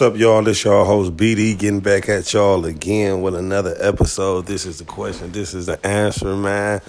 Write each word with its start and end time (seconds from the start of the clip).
what's 0.00 0.14
up, 0.14 0.18
y'all? 0.18 0.42
This 0.42 0.64
y'all 0.64 0.86
host 0.86 1.14
BD 1.14 1.58
getting 1.58 1.80
back 1.80 2.08
at 2.08 2.32
y'all 2.32 2.64
again 2.64 3.20
with 3.20 3.34
another 3.34 3.76
episode. 3.78 4.46
This 4.46 4.64
is 4.64 4.78
the 4.78 4.84
question. 4.84 5.30
This 5.30 5.52
is 5.52 5.66
the 5.66 5.86
answer, 5.86 6.34
man. 6.34 6.80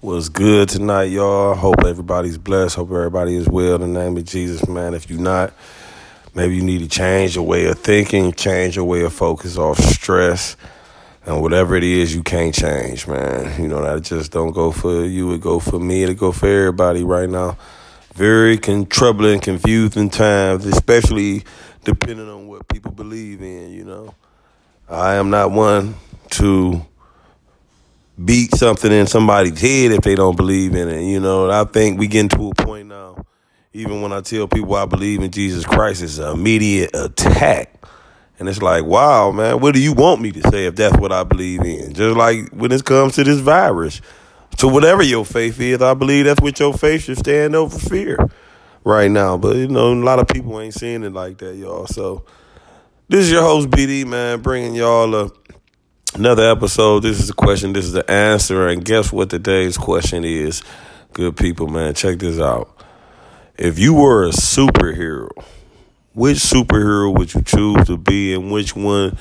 Was 0.00 0.28
good 0.28 0.68
tonight, 0.68 1.06
y'all. 1.06 1.56
Hope 1.56 1.84
everybody's 1.84 2.38
blessed. 2.38 2.76
Hope 2.76 2.92
everybody 2.92 3.34
is 3.34 3.48
well. 3.48 3.82
In 3.82 3.92
the 3.92 4.00
name 4.00 4.16
of 4.16 4.24
Jesus, 4.26 4.68
man. 4.68 4.94
If 4.94 5.10
you're 5.10 5.18
not, 5.18 5.54
maybe 6.36 6.54
you 6.54 6.62
need 6.62 6.82
to 6.82 6.88
change 6.88 7.34
your 7.34 7.44
way 7.44 7.64
of 7.64 7.80
thinking, 7.80 8.30
change 8.30 8.76
your 8.76 8.84
way 8.84 9.00
of 9.00 9.12
focus 9.12 9.58
off 9.58 9.80
stress, 9.80 10.56
and 11.24 11.42
whatever 11.42 11.74
it 11.74 11.82
is 11.82 12.14
you 12.14 12.22
can't 12.22 12.54
change, 12.54 13.08
man. 13.08 13.60
You 13.60 13.66
know 13.66 13.82
that 13.82 14.04
just 14.04 14.30
don't 14.30 14.52
go 14.52 14.70
for 14.70 15.04
you. 15.04 15.32
It 15.32 15.40
go 15.40 15.58
for 15.58 15.80
me. 15.80 16.04
It 16.04 16.16
go 16.16 16.30
for 16.30 16.46
everybody 16.46 17.02
right 17.02 17.28
now. 17.28 17.58
Very 18.14 18.56
con- 18.56 18.86
troubling, 18.86 19.40
confusing 19.40 20.10
times, 20.10 20.64
especially 20.64 21.44
depending 21.86 22.28
on 22.28 22.48
what 22.48 22.66
people 22.68 22.90
believe 22.90 23.40
in, 23.40 23.72
you 23.72 23.84
know. 23.84 24.12
I 24.88 25.14
am 25.14 25.30
not 25.30 25.52
one 25.52 25.94
to 26.30 26.84
beat 28.22 28.54
something 28.54 28.90
in 28.90 29.06
somebody's 29.06 29.60
head 29.60 29.92
if 29.92 30.00
they 30.00 30.16
don't 30.16 30.36
believe 30.36 30.74
in 30.74 30.88
it, 30.88 31.04
you 31.04 31.20
know. 31.20 31.48
I 31.48 31.64
think 31.64 31.98
we 31.98 32.08
getting 32.08 32.28
to 32.30 32.48
a 32.48 32.54
point 32.54 32.88
now, 32.88 33.24
even 33.72 34.02
when 34.02 34.12
I 34.12 34.20
tell 34.20 34.48
people 34.48 34.74
I 34.74 34.84
believe 34.84 35.22
in 35.22 35.30
Jesus 35.30 35.64
Christ, 35.64 36.02
it's 36.02 36.18
an 36.18 36.32
immediate 36.32 36.90
attack. 36.94 37.72
And 38.38 38.48
it's 38.48 38.60
like, 38.60 38.84
wow, 38.84 39.30
man, 39.30 39.60
what 39.60 39.72
do 39.72 39.80
you 39.80 39.92
want 39.92 40.20
me 40.20 40.32
to 40.32 40.50
say 40.50 40.66
if 40.66 40.74
that's 40.74 40.98
what 40.98 41.12
I 41.12 41.22
believe 41.22 41.62
in? 41.62 41.94
Just 41.94 42.16
like 42.16 42.50
when 42.50 42.72
it 42.72 42.84
comes 42.84 43.14
to 43.14 43.24
this 43.24 43.38
virus. 43.38 44.02
To 44.58 44.68
whatever 44.68 45.02
your 45.02 45.26
faith 45.26 45.60
is, 45.60 45.82
I 45.82 45.92
believe 45.92 46.24
that's 46.24 46.40
what 46.40 46.58
your 46.58 46.72
faith 46.72 47.02
should 47.02 47.18
stand 47.18 47.54
over 47.54 47.78
fear 47.78 48.16
right 48.86 49.10
now. 49.10 49.36
But 49.36 49.56
you 49.56 49.68
know, 49.68 49.92
a 49.92 49.94
lot 49.94 50.20
of 50.20 50.28
people 50.28 50.58
ain't 50.60 50.72
seeing 50.72 51.02
it 51.02 51.12
like 51.12 51.38
that, 51.38 51.56
y'all. 51.56 51.86
So 51.86 52.24
this 53.08 53.26
is 53.26 53.30
your 53.30 53.42
host 53.42 53.68
BD, 53.68 54.06
man, 54.06 54.40
bringing 54.40 54.74
y'all 54.74 55.14
a, 55.14 55.30
another 56.14 56.48
episode. 56.50 57.00
This 57.00 57.18
is 57.20 57.26
the 57.26 57.34
question. 57.34 57.72
This 57.72 57.84
is 57.84 57.92
the 57.92 58.08
answer. 58.10 58.68
And 58.68 58.84
guess 58.84 59.12
what 59.12 59.28
today's 59.28 59.76
question 59.76 60.24
is? 60.24 60.62
Good 61.12 61.36
people, 61.36 61.66
man, 61.66 61.94
check 61.94 62.18
this 62.18 62.38
out. 62.38 62.72
If 63.58 63.78
you 63.78 63.94
were 63.94 64.26
a 64.26 64.30
superhero, 64.30 65.30
which 66.14 66.38
superhero 66.38 67.16
would 67.16 67.34
you 67.34 67.42
choose 67.42 67.86
to 67.86 67.96
be, 67.96 68.34
and 68.34 68.50
which 68.50 68.74
one? 68.74 69.18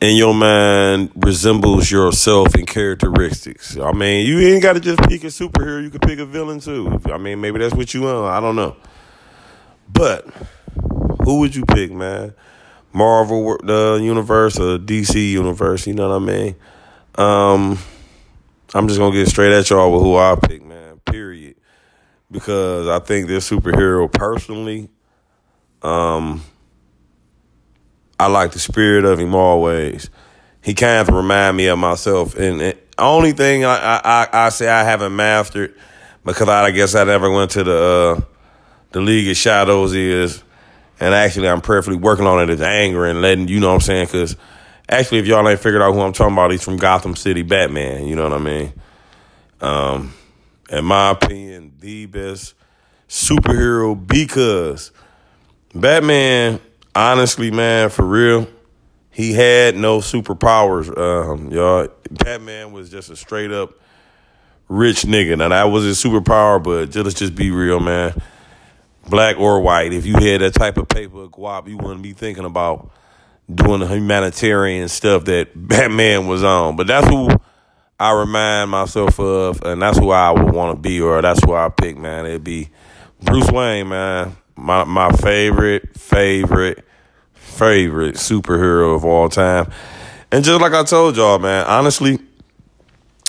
in 0.00 0.16
your 0.16 0.32
mind 0.32 1.10
resembles 1.14 1.90
yourself 1.90 2.54
in 2.54 2.64
characteristics. 2.64 3.76
I 3.76 3.92
mean, 3.92 4.26
you 4.26 4.38
ain't 4.38 4.62
got 4.62 4.72
to 4.72 4.80
just 4.80 4.98
pick 5.00 5.24
a 5.24 5.26
superhero. 5.26 5.82
You 5.82 5.90
can 5.90 6.00
pick 6.00 6.18
a 6.18 6.24
villain 6.24 6.58
too. 6.58 6.98
I 7.12 7.18
mean, 7.18 7.42
maybe 7.42 7.58
that's 7.58 7.74
what 7.74 7.92
you 7.92 8.00
want. 8.00 8.24
I 8.24 8.40
don't 8.40 8.56
know. 8.56 8.76
But 9.92 10.26
who 11.24 11.40
would 11.40 11.54
you 11.54 11.64
pick, 11.64 11.92
man? 11.92 12.34
Marvel 12.92 13.58
the 13.62 14.00
universe 14.02 14.58
or 14.58 14.78
DC 14.78 15.32
universe? 15.32 15.86
You 15.86 15.94
know 15.94 16.08
what 16.08 16.16
I 16.16 16.18
mean? 16.18 16.56
Um, 17.16 17.78
I'm 18.74 18.88
just 18.88 18.98
gonna 18.98 19.14
get 19.14 19.28
straight 19.28 19.52
at 19.52 19.68
y'all 19.70 19.92
with 19.92 20.02
who 20.02 20.16
I 20.16 20.36
pick, 20.40 20.64
man. 20.64 21.00
Period. 21.00 21.56
Because 22.30 22.86
I 22.88 23.00
think 23.00 23.26
this 23.26 23.50
superhero 23.50 24.10
personally, 24.10 24.88
um, 25.82 26.42
I 28.18 28.26
like 28.28 28.52
the 28.52 28.58
spirit 28.58 29.04
of 29.04 29.18
him 29.18 29.34
always. 29.34 30.10
He 30.62 30.74
kind 30.74 31.08
of 31.08 31.14
remind 31.14 31.56
me 31.56 31.66
of 31.66 31.78
myself, 31.78 32.36
and, 32.36 32.60
the 32.60 32.76
only 32.98 33.32
thing 33.32 33.64
I, 33.64 34.00
I 34.04 34.28
I 34.30 34.48
say 34.50 34.68
I 34.68 34.84
haven't 34.84 35.16
mastered 35.16 35.74
because 36.22 36.48
I, 36.48 36.70
guess 36.70 36.94
I 36.94 37.04
never 37.04 37.30
went 37.30 37.52
to 37.52 37.64
the 37.64 37.76
uh, 38.18 38.20
the 38.92 39.00
League 39.00 39.28
of 39.28 39.36
Shadows 39.36 39.94
is, 39.94 40.42
and 40.98 41.14
actually 41.14 41.48
I'm 41.48 41.60
prayerfully 41.60 41.96
working 41.96 42.26
on 42.26 42.42
it 42.42 42.50
is 42.50 42.60
anger 42.60 43.06
and 43.06 43.22
letting 43.22 43.48
you 43.48 43.60
know 43.60 43.68
what 43.68 43.74
I'm 43.74 43.80
saying 43.80 44.06
because 44.06 44.36
actually 44.88 45.18
if 45.18 45.26
y'all 45.26 45.48
ain't 45.48 45.60
figured 45.60 45.82
out 45.82 45.92
who 45.92 46.00
I'm 46.00 46.12
talking 46.12 46.34
about, 46.34 46.50
he's 46.50 46.62
from 46.62 46.76
Gotham 46.76 47.16
City, 47.16 47.42
Batman. 47.42 48.06
You 48.06 48.16
know 48.16 48.24
what 48.24 48.32
I 48.32 48.38
mean? 48.38 48.72
Um, 49.60 50.14
in 50.70 50.84
my 50.84 51.10
opinion, 51.10 51.72
the 51.78 52.06
best 52.06 52.54
superhero 53.08 54.06
because 54.06 54.90
Batman, 55.74 56.60
honestly, 56.94 57.50
man, 57.50 57.90
for 57.90 58.04
real, 58.04 58.48
he 59.10 59.32
had 59.32 59.76
no 59.76 59.98
superpowers. 59.98 60.96
Um, 60.96 61.50
y'all, 61.50 61.88
Batman 62.10 62.72
was 62.72 62.90
just 62.90 63.10
a 63.10 63.16
straight 63.16 63.52
up 63.52 63.74
rich 64.68 65.02
nigga. 65.02 65.38
Now 65.38 65.48
that 65.48 65.64
was 65.64 65.84
his 65.84 66.02
superpower, 66.02 66.62
but 66.62 66.94
let's 66.94 67.18
just 67.18 67.34
be 67.34 67.50
real, 67.50 67.78
man 67.80 68.14
black 69.10 69.38
or 69.38 69.60
white, 69.60 69.92
if 69.92 70.06
you 70.06 70.14
had 70.14 70.40
that 70.40 70.54
type 70.54 70.78
of 70.78 70.88
paper 70.88 71.28
guap, 71.28 71.68
you 71.68 71.76
wouldn't 71.76 72.02
be 72.02 72.12
thinking 72.12 72.44
about 72.44 72.90
doing 73.52 73.80
the 73.80 73.86
humanitarian 73.86 74.88
stuff 74.88 75.24
that 75.24 75.50
Batman 75.54 76.26
was 76.26 76.42
on. 76.42 76.76
But 76.76 76.86
that's 76.86 77.08
who 77.08 77.28
I 77.98 78.12
remind 78.12 78.70
myself 78.70 79.20
of, 79.20 79.62
and 79.62 79.82
that's 79.82 79.98
who 79.98 80.10
I 80.10 80.30
would 80.30 80.54
want 80.54 80.76
to 80.76 80.80
be, 80.80 81.00
or 81.00 81.20
that's 81.20 81.44
who 81.44 81.52
I 81.52 81.68
pick, 81.68 81.98
man. 81.98 82.24
It'd 82.24 82.44
be 82.44 82.70
Bruce 83.20 83.50
Wayne, 83.50 83.88
man. 83.88 84.36
My 84.56 84.84
my 84.84 85.10
favorite, 85.12 85.98
favorite, 85.98 86.84
favorite 87.34 88.14
superhero 88.14 88.94
of 88.94 89.04
all 89.04 89.28
time. 89.28 89.70
And 90.32 90.44
just 90.44 90.60
like 90.60 90.72
I 90.72 90.84
told 90.84 91.16
y'all, 91.16 91.38
man, 91.38 91.66
honestly, 91.66 92.18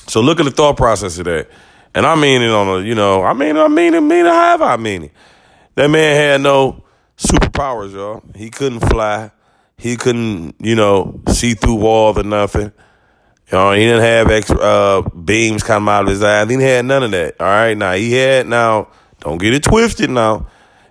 so 0.08 0.22
look 0.22 0.40
at 0.40 0.44
the 0.44 0.52
thought 0.52 0.78
process 0.78 1.18
of 1.18 1.25
that. 1.25 1.50
And 1.94 2.06
I 2.06 2.16
mean 2.16 2.42
it 2.42 2.52
on 2.52 2.68
a, 2.68 2.86
you 2.86 2.96
know, 2.96 3.24
I 3.24 3.34
mean, 3.34 3.58
I 3.58 3.68
mean 3.68 3.94
it, 3.94 4.02
mean 4.02 4.25
it 4.25 4.31
however 4.31 4.66
I 4.66 4.78
mean 4.78 5.03
it. 5.03 5.12
That 5.75 5.89
man 5.89 6.15
had 6.15 6.41
no 6.41 6.83
superpowers, 7.17 7.93
y'all. 7.93 8.21
He 8.35 8.49
couldn't 8.49 8.81
fly. 8.81 9.31
He 9.77 9.95
couldn't, 9.95 10.55
you 10.59 10.75
know, 10.75 11.21
see 11.29 11.53
through 11.53 11.75
walls 11.75 12.17
or 12.17 12.23
nothing. 12.23 12.71
You 13.51 13.57
know, 13.57 13.71
he 13.71 13.83
didn't 13.83 14.01
have 14.01 14.29
extra 14.29 14.57
uh, 14.57 15.01
beams 15.09 15.63
come 15.63 15.87
out 15.89 16.03
of 16.03 16.09
his 16.09 16.23
eyes. 16.23 16.49
He 16.49 16.61
had 16.61 16.85
none 16.85 17.03
of 17.03 17.12
that. 17.12 17.39
All 17.39 17.47
right, 17.47 17.77
now 17.77 17.94
he 17.94 18.13
had 18.13 18.47
now. 18.47 18.89
Don't 19.19 19.38
get 19.38 19.53
it 19.53 19.63
twisted 19.63 20.09
now. 20.09 20.47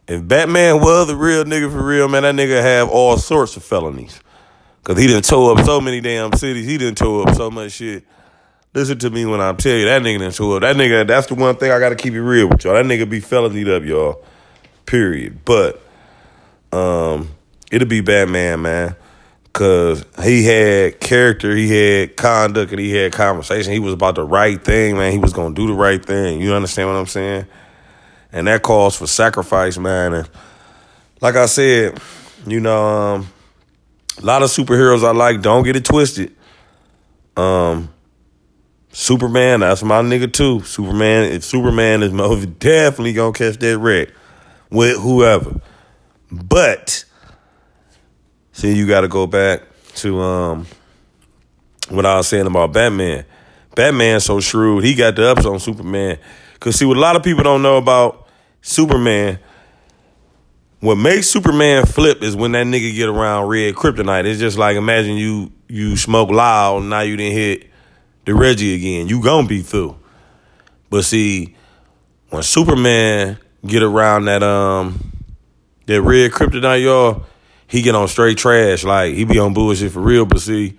If 0.07 0.27
Batman 0.27 0.81
was 0.81 1.11
a 1.11 1.17
real 1.17 1.45
nigga 1.45 1.71
for 1.71 1.85
real, 1.85 2.09
man, 2.09 2.23
that 2.23 2.35
nigga 2.35 2.61
have 2.61 2.89
all 2.89 3.17
sorts 3.17 3.57
of 3.57 3.65
felonies. 3.65 4.21
Cause 4.83 4.99
he 4.99 5.07
didn't 5.07 5.25
tow 5.25 5.55
up 5.55 5.65
so 5.67 5.81
many 5.81 6.01
damn 6.01 6.33
cities. 6.33 6.67
He 6.67 6.79
didn't 6.79 6.97
tow 6.97 7.23
up 7.23 7.35
so 7.35 7.51
much 7.51 7.73
shit. 7.73 8.05
Listen 8.73 8.99
to 9.01 9.11
me 9.11 9.27
when 9.27 9.41
I 9.41 9.53
tell 9.53 9.77
you 9.77 9.85
that 9.85 10.01
nigga 10.01 10.21
didn't 10.21 10.35
tow 10.35 10.57
up. 10.57 10.63
That 10.63 10.77
nigga, 10.77 11.07
that's 11.07 11.27
the 11.27 11.35
one 11.35 11.57
thing 11.57 11.71
I 11.71 11.79
gotta 11.79 11.97
keep 11.97 12.15
it 12.15 12.23
real 12.23 12.49
with 12.49 12.65
y'all. 12.65 12.75
That 12.75 12.87
nigga 12.87 13.09
be 13.09 13.21
felonied 13.21 13.69
up, 13.69 13.85
y'all 13.85 14.25
period. 14.91 15.45
But 15.45 15.81
um, 16.73 17.31
it'll 17.71 17.89
be 17.89 18.01
Batman, 18.01 18.63
man, 18.63 18.97
because 19.45 20.05
he 20.23 20.45
had 20.45 21.01
character, 21.01 21.55
he 21.55 21.69
had 21.69 22.17
conduct, 22.17 22.73
and 22.73 22.81
he 22.81 22.91
had 22.91 23.13
conversation. 23.13 23.73
He 23.73 23.79
was 23.79 23.95
about 23.95 24.17
the 24.17 24.25
right 24.25 24.63
thing, 24.63 24.97
man. 24.97 25.13
He 25.13 25.19
was 25.19 25.33
gonna 25.33 25.55
do 25.55 25.69
the 25.69 25.75
right 25.75 26.05
thing. 26.05 26.41
You 26.41 26.53
understand 26.55 26.89
what 26.89 26.97
I'm 26.97 27.07
saying? 27.07 27.47
And 28.33 28.47
that 28.49 28.63
calls 28.63 28.97
for 28.97 29.07
sacrifice, 29.07 29.79
man. 29.79 30.13
And 30.13 30.31
like 31.21 31.37
I 31.37 31.47
said, 31.47 32.01
you 32.47 32.61
know, 32.61 32.85
um, 32.85 33.29
a 34.19 34.25
lot 34.25 34.43
of 34.43 34.51
superheroes 34.51 35.05
I 35.05 35.13
like. 35.13 35.41
Don't 35.41 35.65
get 35.65 35.77
it 35.77 35.85
twisted. 35.85 36.35
Um, 37.37 37.89
Superman, 38.93 39.61
that's 39.61 39.85
my 39.85 40.03
nigga 40.03 40.33
too. 40.33 40.63
Superman, 40.63 41.33
if 41.33 41.45
Superman 41.45 42.03
is 42.03 42.47
definitely 42.59 43.13
gonna 43.13 43.33
catch 43.33 43.57
that 43.59 43.79
wreck 43.79 44.09
with 44.71 44.99
whoever. 44.99 45.61
But 46.31 47.05
see, 48.53 48.75
you 48.75 48.87
got 48.87 49.03
to 49.03 49.09
go 49.09 49.27
back 49.27 49.63
to 49.97 50.21
um 50.21 50.67
what 51.89 52.07
I 52.07 52.17
was 52.17 52.29
saying 52.29 52.47
about 52.47 52.73
Batman. 52.73 53.25
Batman's 53.75 54.25
so 54.25 54.41
shrewd. 54.41 54.85
He 54.85 54.95
got 54.95 55.17
the 55.17 55.29
ups 55.29 55.45
on 55.45 55.59
Superman. 55.59 56.19
Cause 56.59 56.77
see, 56.77 56.85
what 56.85 56.97
a 56.97 57.01
lot 57.01 57.17
of 57.17 57.23
people 57.23 57.43
don't 57.43 57.63
know 57.63 57.79
about 57.79 58.29
Superman, 58.61 59.39
what 60.81 60.97
makes 60.97 61.29
Superman 61.29 61.87
flip 61.87 62.23
is 62.23 62.37
when 62.37 62.53
that 62.53 62.67
nigga 62.67 62.95
get 62.95 63.09
around 63.09 63.49
red 63.49 63.75
kryptonite. 63.75 64.27
It's 64.27 64.39
just 64.41 64.59
like 64.59 64.77
imagine 64.77 65.17
you 65.17 65.53
you 65.69 65.97
smoke 65.97 66.31
loud, 66.31 66.83
now 66.83 67.01
you 67.01 67.17
didn't 67.17 67.33
hit 67.33 67.71
the 68.27 68.35
Reggie 68.35 68.75
again. 68.75 69.09
You 69.09 69.23
gonna 69.23 69.49
be 69.49 69.63
through. 69.63 69.97
But 70.91 71.05
see, 71.05 71.57
when 72.29 72.43
Superman 72.43 73.39
get 73.67 73.83
around 73.83 74.27
that 74.27 74.43
um 74.43 75.13
that 75.87 76.03
red 76.03 76.31
kryptonite, 76.31 76.83
y'all, 76.83 77.25
he 77.67 77.83
get 77.83 77.95
on 77.95 78.09
straight 78.09 78.39
trash. 78.39 78.85
Like 78.85 79.15
he 79.15 79.25
be 79.25 79.39
on 79.39 79.55
bullshit 79.55 79.93
for 79.93 80.01
real. 80.01 80.25
But 80.25 80.41
see, 80.41 80.79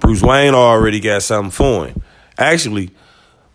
Bruce 0.00 0.22
Wayne 0.22 0.54
already 0.54 1.00
got 1.00 1.22
something 1.22 1.50
for 1.50 1.86
him. 1.86 2.02
Actually, 2.38 2.90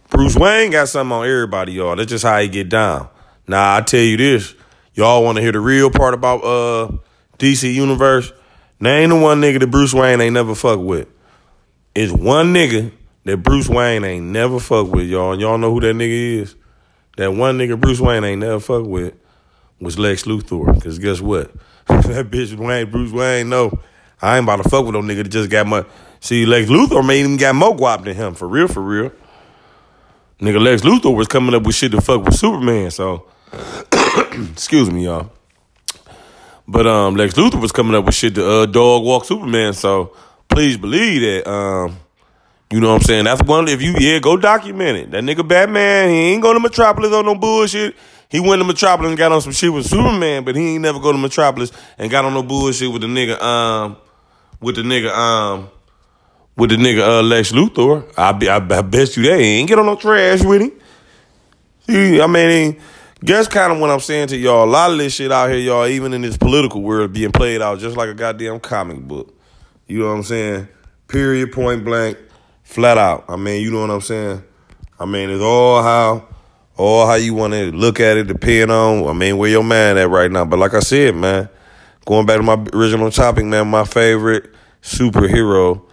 Bruce 0.09 0.35
Wayne 0.35 0.71
got 0.71 0.89
something 0.89 1.11
on 1.11 1.25
everybody, 1.25 1.73
y'all. 1.73 1.95
That's 1.95 2.09
just 2.09 2.25
how 2.25 2.39
he 2.39 2.47
get 2.47 2.69
down. 2.69 3.09
Now 3.47 3.75
I 3.75 3.81
tell 3.81 4.01
you 4.01 4.17
this, 4.17 4.53
y'all 4.93 5.23
want 5.23 5.37
to 5.37 5.41
hear 5.41 5.51
the 5.51 5.59
real 5.59 5.89
part 5.89 6.13
about 6.13 6.43
uh 6.43 6.91
DC 7.37 7.73
Universe? 7.73 8.31
Name 8.79 9.09
the 9.09 9.15
one 9.15 9.41
nigga 9.41 9.59
that 9.59 9.67
Bruce 9.67 9.93
Wayne 9.93 10.21
ain't 10.21 10.33
never 10.33 10.55
fuck 10.55 10.79
with. 10.79 11.07
It's 11.93 12.11
one 12.11 12.53
nigga 12.53 12.91
that 13.25 13.37
Bruce 13.37 13.67
Wayne 13.69 14.03
ain't 14.03 14.25
never 14.27 14.59
fuck 14.59 14.87
with, 14.87 15.07
y'all. 15.07 15.33
And 15.33 15.41
y'all 15.41 15.57
know 15.57 15.73
who 15.73 15.81
that 15.81 15.95
nigga 15.95 16.41
is? 16.41 16.55
That 17.21 17.33
one 17.33 17.59
nigga 17.59 17.79
Bruce 17.79 17.99
Wayne 17.99 18.23
ain't 18.23 18.39
never 18.39 18.59
fuck 18.59 18.83
with 18.83 19.13
was 19.79 19.99
Lex 19.99 20.23
Luthor. 20.23 20.81
Cause 20.81 20.97
guess 20.97 21.21
what? 21.21 21.51
that 21.85 22.31
bitch 22.31 22.55
Wayne, 22.55 22.89
Bruce 22.89 23.11
Wayne, 23.11 23.47
no. 23.47 23.77
I 24.19 24.37
ain't 24.37 24.43
about 24.43 24.63
to 24.63 24.67
fuck 24.67 24.85
with 24.85 24.95
no 24.95 25.03
nigga 25.03 25.21
that 25.21 25.29
just 25.29 25.51
got 25.51 25.67
my. 25.67 25.85
See, 26.19 26.47
Lex 26.47 26.71
Luthor 26.71 27.05
made 27.05 27.23
him 27.23 27.37
got 27.37 27.53
more 27.53 27.77
guap 27.77 28.05
than 28.05 28.15
him, 28.15 28.33
for 28.33 28.47
real, 28.47 28.67
for 28.67 28.81
real. 28.81 29.11
Nigga, 30.39 30.59
Lex 30.59 30.81
Luthor 30.81 31.15
was 31.15 31.27
coming 31.27 31.53
up 31.53 31.61
with 31.61 31.75
shit 31.75 31.91
to 31.91 32.01
fuck 32.01 32.25
with 32.25 32.33
Superman, 32.33 32.89
so. 32.89 33.27
excuse 34.51 34.89
me, 34.89 35.05
y'all. 35.05 35.31
But 36.67 36.87
um, 36.87 37.13
Lex 37.13 37.35
Luthor 37.35 37.61
was 37.61 37.71
coming 37.71 37.93
up 37.93 38.05
with 38.05 38.15
shit 38.15 38.33
to 38.33 38.49
uh, 38.49 38.65
dog 38.65 39.03
walk 39.03 39.25
Superman, 39.25 39.73
so 39.73 40.15
please 40.49 40.75
believe 40.75 41.21
that. 41.21 41.47
Um, 41.47 41.97
you 42.71 42.79
know 42.79 42.89
what 42.89 43.01
I'm 43.01 43.01
saying? 43.01 43.25
That's 43.25 43.43
one. 43.43 43.67
If 43.67 43.81
you 43.81 43.95
yeah, 43.99 44.19
go 44.19 44.37
document 44.37 44.97
it. 44.97 45.11
That 45.11 45.23
nigga 45.23 45.47
Batman, 45.47 46.09
he 46.09 46.15
ain't 46.33 46.41
going 46.41 46.55
to 46.55 46.59
Metropolis 46.59 47.11
on 47.11 47.25
no 47.25 47.35
bullshit. 47.35 47.95
He 48.29 48.39
went 48.39 48.61
to 48.61 48.65
Metropolis 48.65 49.09
and 49.09 49.17
got 49.17 49.33
on 49.33 49.41
some 49.41 49.51
shit 49.51 49.73
with 49.73 49.85
Superman, 49.85 50.45
but 50.45 50.55
he 50.55 50.75
ain't 50.75 50.81
never 50.81 50.99
go 50.99 51.11
to 51.11 51.17
Metropolis 51.17 51.71
and 51.97 52.09
got 52.09 52.23
on 52.23 52.33
no 52.33 52.43
bullshit 52.43 52.89
with 52.89 53.01
the 53.01 53.07
nigga 53.07 53.41
um 53.41 53.97
with 54.61 54.75
the 54.75 54.83
nigga 54.83 55.11
um 55.11 55.69
with 56.55 56.69
the 56.69 56.77
nigga 56.77 57.19
uh, 57.19 57.21
Lex 57.21 57.51
Luthor. 57.51 58.09
I, 58.17 58.31
be, 58.31 58.47
I, 58.47 58.57
I 58.57 58.81
bet 58.81 59.17
you 59.17 59.23
they 59.23 59.43
ain't 59.43 59.67
get 59.67 59.79
on 59.79 59.85
no 59.85 59.95
trash 59.95 60.43
with 60.43 60.61
him. 60.61 60.71
See, 61.87 62.21
I 62.21 62.27
mean, 62.27 62.79
guess 63.23 63.47
kind 63.47 63.73
of 63.73 63.79
what 63.79 63.89
I'm 63.89 63.99
saying 63.99 64.29
to 64.29 64.37
y'all. 64.37 64.63
A 64.63 64.69
lot 64.69 64.91
of 64.91 64.97
this 64.97 65.13
shit 65.15 65.31
out 65.31 65.49
here, 65.49 65.59
y'all, 65.59 65.87
even 65.87 66.13
in 66.13 66.21
this 66.21 66.37
political 66.37 66.81
world, 66.81 67.13
being 67.13 67.31
played 67.31 67.61
out 67.61 67.79
just 67.79 67.97
like 67.97 68.09
a 68.09 68.13
goddamn 68.13 68.59
comic 68.59 68.99
book. 68.99 69.33
You 69.87 69.99
know 69.99 70.07
what 70.07 70.13
I'm 70.13 70.23
saying? 70.23 70.67
Period, 71.07 71.51
point 71.51 71.83
blank, 71.83 72.17
flat 72.71 72.97
out. 72.97 73.25
I 73.27 73.35
mean, 73.35 73.61
you 73.61 73.69
know 73.69 73.81
what 73.81 73.89
I'm 73.89 74.01
saying? 74.01 74.43
I 74.99 75.05
mean, 75.05 75.29
it's 75.29 75.41
all 75.41 75.83
how 75.83 76.27
all 76.77 77.05
how 77.05 77.15
you 77.15 77.33
want 77.33 77.53
to 77.53 77.71
look 77.71 77.99
at 77.99 78.17
it, 78.17 78.27
depending 78.27 78.71
on, 78.71 79.07
I 79.07 79.13
mean, 79.13 79.37
where 79.37 79.49
your 79.49 79.63
man 79.63 79.97
at 79.97 80.09
right 80.09 80.31
now. 80.31 80.45
But 80.45 80.59
like 80.59 80.73
I 80.73 80.79
said, 80.79 81.15
man, 81.15 81.49
going 82.05 82.25
back 82.25 82.37
to 82.37 82.43
my 82.43 82.65
original 82.73 83.11
topic, 83.11 83.45
man, 83.45 83.67
my 83.67 83.83
favorite 83.83 84.51
superhero 84.81 85.83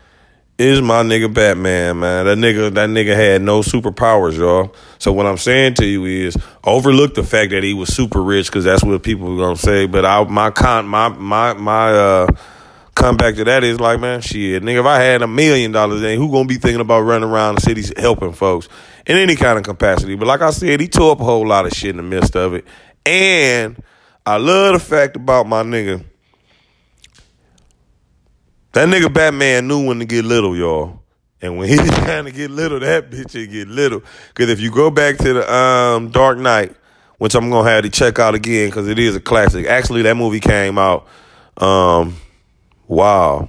is 0.56 0.80
my 0.80 1.02
nigga 1.02 1.32
Batman, 1.32 1.98
man. 2.00 2.26
That 2.26 2.38
nigga, 2.38 2.72
that 2.74 2.88
nigga 2.88 3.14
had 3.14 3.42
no 3.42 3.60
superpowers, 3.60 4.36
y'all. 4.38 4.74
So 4.98 5.12
what 5.12 5.26
I'm 5.26 5.36
saying 5.36 5.74
to 5.74 5.86
you 5.86 6.04
is, 6.04 6.36
overlook 6.64 7.14
the 7.14 7.24
fact 7.24 7.50
that 7.50 7.62
he 7.64 7.74
was 7.74 7.94
super 7.94 8.22
rich, 8.22 8.46
because 8.46 8.64
that's 8.64 8.84
what 8.84 9.02
people 9.02 9.34
are 9.34 9.46
gonna 9.46 9.56
say. 9.56 9.86
But 9.86 10.04
I, 10.04 10.22
my 10.24 10.50
con, 10.50 10.86
my 10.86 11.08
my 11.08 11.54
my 11.54 11.92
uh, 11.92 12.26
comeback 12.98 13.36
to 13.36 13.44
that 13.44 13.64
is 13.64 13.80
like, 13.80 14.00
man, 14.00 14.20
shit, 14.20 14.62
nigga, 14.62 14.80
if 14.80 14.86
I 14.86 15.00
had 15.00 15.22
a 15.22 15.26
million 15.26 15.72
dollars, 15.72 16.00
then 16.00 16.18
who 16.18 16.30
gonna 16.30 16.48
be 16.48 16.56
thinking 16.56 16.80
about 16.80 17.00
running 17.00 17.28
around 17.28 17.56
the 17.56 17.60
cities 17.62 17.92
helping 17.96 18.32
folks 18.32 18.68
in 19.06 19.16
any 19.16 19.36
kind 19.36 19.58
of 19.58 19.64
capacity? 19.64 20.16
But 20.16 20.26
like 20.26 20.42
I 20.42 20.50
said, 20.50 20.80
he 20.80 20.88
tore 20.88 21.12
up 21.12 21.20
a 21.20 21.24
whole 21.24 21.46
lot 21.46 21.66
of 21.66 21.72
shit 21.72 21.90
in 21.90 21.96
the 21.96 22.02
midst 22.02 22.36
of 22.36 22.54
it, 22.54 22.64
and 23.06 23.82
I 24.26 24.36
love 24.36 24.74
the 24.74 24.80
fact 24.80 25.16
about 25.16 25.46
my 25.46 25.62
nigga 25.62 26.04
that 28.72 28.88
nigga 28.88 29.12
Batman 29.12 29.66
knew 29.66 29.86
when 29.86 29.98
to 29.98 30.04
get 30.04 30.24
little, 30.24 30.56
y'all. 30.56 31.02
And 31.40 31.58
when 31.58 31.68
he 31.68 31.76
trying 31.88 32.26
to 32.26 32.30
get 32.30 32.50
little, 32.50 32.80
that 32.80 33.10
bitch 33.10 33.34
would 33.34 33.50
get 33.50 33.68
little. 33.68 34.02
Because 34.28 34.50
if 34.50 34.60
you 34.60 34.70
go 34.70 34.90
back 34.90 35.16
to 35.18 35.32
the 35.32 35.52
um, 35.52 36.10
Dark 36.10 36.38
Knight, 36.38 36.74
which 37.18 37.34
I'm 37.34 37.50
gonna 37.50 37.68
have 37.68 37.82
to 37.82 37.90
check 37.90 38.18
out 38.18 38.34
again 38.34 38.68
because 38.68 38.86
it 38.86 38.98
is 38.98 39.16
a 39.16 39.20
classic. 39.20 39.66
Actually, 39.66 40.02
that 40.02 40.16
movie 40.16 40.40
came 40.40 40.78
out. 40.78 41.06
Um, 41.56 42.16
wow, 42.88 43.48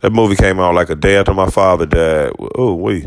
that 0.00 0.12
movie 0.12 0.36
came 0.36 0.60
out 0.60 0.74
like 0.74 0.90
a 0.90 0.96
day 0.96 1.16
after 1.16 1.32
my 1.32 1.48
father 1.48 1.86
died. 1.86 2.32
Oh 2.56 2.74
wait, 2.74 3.06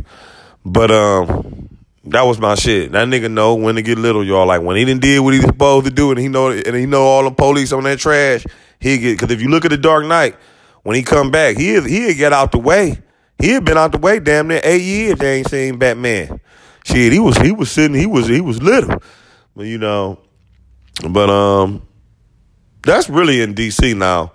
but 0.65 0.89
um, 0.91 1.77
that 2.05 2.23
was 2.23 2.39
my 2.39 2.55
shit. 2.55 2.91
That 2.91 3.07
nigga 3.07 3.31
know 3.31 3.55
when 3.55 3.75
to 3.75 3.81
get 3.81 3.97
little, 3.97 4.23
y'all. 4.23 4.47
Like 4.47 4.61
when 4.61 4.77
he 4.77 4.85
didn't 4.85 5.01
did 5.01 5.19
what 5.19 5.33
he 5.33 5.39
was 5.39 5.47
supposed 5.47 5.85
to 5.85 5.91
do, 5.91 6.11
and 6.11 6.19
he 6.19 6.27
know 6.27 6.51
and 6.51 6.75
he 6.75 6.85
know 6.85 7.03
all 7.03 7.23
the 7.23 7.31
police 7.31 7.71
on 7.71 7.83
that 7.83 7.99
trash. 7.99 8.45
He 8.79 8.97
get 8.97 9.19
because 9.19 9.33
if 9.33 9.41
you 9.41 9.49
look 9.49 9.65
at 9.65 9.71
the 9.71 9.77
Dark 9.77 10.05
Knight 10.05 10.35
when 10.83 10.95
he 10.95 11.03
come 11.03 11.31
back, 11.31 11.57
he 11.57 11.79
he'd 11.81 12.15
get 12.15 12.33
out 12.33 12.51
the 12.51 12.59
way. 12.59 12.99
He 13.39 13.49
had 13.49 13.65
been 13.65 13.77
out 13.77 13.91
the 13.91 13.97
way 13.97 14.19
damn 14.19 14.47
near 14.47 14.61
eight 14.63 14.81
years. 14.81 15.17
They 15.17 15.39
ain't 15.39 15.49
seen 15.49 15.77
Batman. 15.77 16.39
Shit, 16.85 17.11
he 17.11 17.19
was 17.19 17.37
he 17.37 17.51
was 17.51 17.71
sitting. 17.71 17.97
He 17.97 18.05
was 18.05 18.27
he 18.27 18.41
was 18.41 18.61
little, 18.61 19.01
but 19.55 19.65
you 19.65 19.77
know, 19.77 20.19
but 21.09 21.29
um, 21.29 21.81
that's 22.83 23.09
really 23.09 23.41
in 23.41 23.55
DC 23.55 23.95
now. 23.95 24.33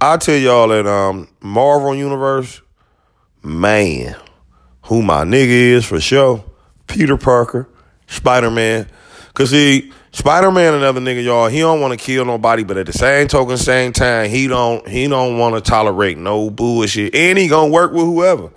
I 0.00 0.18
tell 0.18 0.36
y'all 0.36 0.68
that 0.68 0.86
um 0.86 1.28
Marvel 1.40 1.94
Universe, 1.94 2.60
man, 3.42 4.14
who 4.84 5.02
my 5.02 5.24
nigga 5.24 5.48
is 5.48 5.86
for 5.86 6.00
sure. 6.00 6.44
Peter 6.86 7.16
Parker, 7.16 7.68
Spider 8.06 8.50
Man, 8.50 8.88
cause 9.32 9.50
he 9.50 9.90
Spider 10.12 10.50
Man, 10.50 10.74
another 10.74 11.00
nigga, 11.00 11.24
y'all. 11.24 11.48
He 11.48 11.60
don't 11.60 11.80
want 11.80 11.98
to 11.98 12.04
kill 12.04 12.26
nobody, 12.26 12.62
but 12.62 12.76
at 12.76 12.86
the 12.86 12.92
same 12.92 13.26
token, 13.26 13.56
same 13.56 13.92
time, 13.92 14.28
he 14.28 14.46
don't 14.48 14.86
he 14.86 15.08
don't 15.08 15.38
want 15.38 15.54
to 15.54 15.62
tolerate 15.62 16.18
no 16.18 16.50
bullshit, 16.50 17.14
and 17.14 17.38
he 17.38 17.48
gonna 17.48 17.72
work 17.72 17.92
with 17.92 18.04
whoever. 18.04 18.50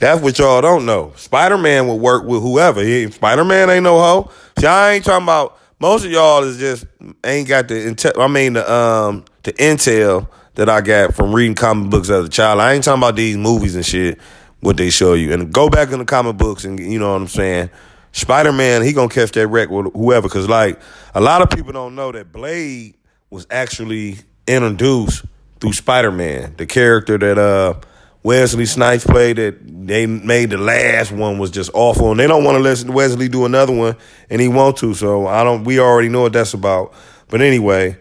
That's 0.00 0.20
what 0.20 0.38
y'all 0.38 0.60
don't 0.60 0.84
know. 0.84 1.14
Spider 1.16 1.56
Man 1.56 1.88
will 1.88 1.98
work 1.98 2.24
with 2.26 2.42
whoever. 2.42 3.10
Spider 3.10 3.44
Man 3.44 3.70
ain't 3.70 3.84
no 3.84 3.98
hoe. 3.98 4.30
See, 4.58 4.66
I 4.66 4.92
ain't 4.92 5.04
talking 5.04 5.24
about. 5.24 5.58
Most 5.78 6.04
of 6.04 6.10
y'all 6.10 6.42
is 6.44 6.58
just 6.58 6.86
ain't 7.24 7.48
got 7.48 7.68
the 7.68 7.74
intel. 7.74 8.18
I 8.18 8.28
mean 8.28 8.54
the 8.54 8.72
um 8.72 9.24
the 9.42 9.52
intel 9.54 10.28
that 10.54 10.68
I 10.68 10.80
got 10.80 11.14
from 11.14 11.34
reading 11.34 11.54
comic 11.54 11.90
books 11.90 12.08
as 12.08 12.26
a 12.26 12.28
child. 12.28 12.60
I 12.60 12.72
ain't 12.72 12.84
talking 12.84 13.00
about 13.00 13.16
these 13.16 13.36
movies 13.36 13.74
and 13.74 13.84
shit. 13.84 14.18
What 14.60 14.78
they 14.78 14.88
show 14.88 15.12
you, 15.12 15.34
and 15.34 15.52
go 15.52 15.68
back 15.68 15.92
in 15.92 15.98
the 15.98 16.06
comic 16.06 16.38
books, 16.38 16.64
and 16.64 16.80
you 16.80 16.98
know 16.98 17.12
what 17.12 17.20
I'm 17.20 17.28
saying 17.28 17.70
Spider 18.16 18.50
Man, 18.50 18.80
he 18.80 18.94
gonna 18.94 19.10
catch 19.10 19.32
that 19.32 19.46
wreck 19.48 19.68
with 19.68 19.92
whoever. 19.92 20.26
Cause 20.30 20.48
like 20.48 20.80
a 21.14 21.20
lot 21.20 21.42
of 21.42 21.50
people 21.50 21.72
don't 21.72 21.94
know 21.94 22.10
that 22.12 22.32
Blade 22.32 22.94
was 23.28 23.46
actually 23.50 24.16
introduced 24.46 25.26
through 25.60 25.74
Spider 25.74 26.10
Man, 26.10 26.54
the 26.56 26.64
character 26.64 27.18
that 27.18 27.36
uh 27.36 27.74
Wesley 28.26 28.66
Snipes 28.66 29.04
played. 29.04 29.36
That 29.36 29.86
they 29.86 30.04
made 30.06 30.50
the 30.50 30.58
last 30.58 31.12
one 31.12 31.38
was 31.38 31.52
just 31.52 31.70
awful, 31.74 32.10
and 32.10 32.18
they 32.18 32.26
don't 32.26 32.42
want 32.42 32.56
to 32.56 32.62
let 32.62 32.84
Wesley 32.90 33.28
do 33.28 33.44
another 33.44 33.72
one, 33.72 33.96
and 34.28 34.40
he 34.40 34.48
want 34.48 34.78
to. 34.78 34.94
So 34.94 35.28
I 35.28 35.44
don't. 35.44 35.62
We 35.62 35.78
already 35.78 36.08
know 36.08 36.22
what 36.22 36.32
that's 36.32 36.52
about. 36.52 36.92
But 37.28 37.40
anyway, 37.40 37.96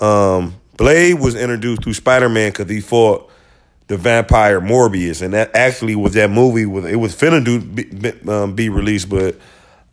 um, 0.00 0.56
Blade 0.76 1.20
was 1.20 1.36
introduced 1.36 1.84
through 1.84 1.94
Spider 1.94 2.28
Man 2.28 2.50
because 2.50 2.68
he 2.68 2.80
fought 2.80 3.30
the 3.86 3.96
vampire 3.96 4.60
Morbius, 4.60 5.22
and 5.22 5.32
that 5.32 5.54
actually 5.54 5.94
was 5.94 6.14
that 6.14 6.28
movie. 6.28 6.66
Was 6.66 6.84
it 6.84 6.96
was 6.96 7.14
finna 7.14 7.44
do 7.44 7.60
be, 7.60 8.28
um, 8.28 8.54
be 8.56 8.70
released, 8.70 9.08
but 9.08 9.36